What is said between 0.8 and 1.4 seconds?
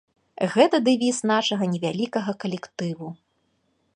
дэвіз